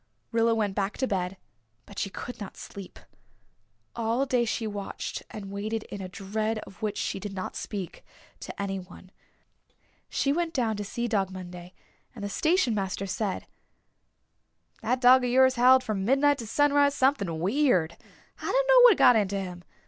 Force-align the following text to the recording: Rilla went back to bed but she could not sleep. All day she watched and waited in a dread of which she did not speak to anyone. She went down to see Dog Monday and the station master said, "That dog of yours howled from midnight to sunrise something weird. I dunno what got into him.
Rilla 0.31 0.55
went 0.55 0.73
back 0.73 0.97
to 0.97 1.05
bed 1.07 1.37
but 1.85 1.99
she 1.99 2.09
could 2.09 2.39
not 2.41 2.57
sleep. 2.57 2.97
All 3.95 4.25
day 4.25 4.45
she 4.45 4.65
watched 4.65 5.21
and 5.29 5.51
waited 5.51 5.83
in 5.91 6.01
a 6.01 6.09
dread 6.09 6.57
of 6.65 6.81
which 6.81 6.97
she 6.97 7.19
did 7.19 7.33
not 7.35 7.55
speak 7.55 8.03
to 8.39 8.59
anyone. 8.59 9.11
She 10.09 10.33
went 10.33 10.55
down 10.55 10.75
to 10.77 10.83
see 10.83 11.07
Dog 11.07 11.29
Monday 11.29 11.75
and 12.15 12.23
the 12.23 12.29
station 12.29 12.73
master 12.73 13.05
said, 13.05 13.45
"That 14.81 15.01
dog 15.01 15.23
of 15.23 15.29
yours 15.29 15.53
howled 15.53 15.83
from 15.83 16.03
midnight 16.03 16.39
to 16.39 16.47
sunrise 16.47 16.95
something 16.95 17.39
weird. 17.39 17.95
I 18.39 18.45
dunno 18.45 18.83
what 18.85 18.97
got 18.97 19.15
into 19.15 19.39
him. 19.39 19.63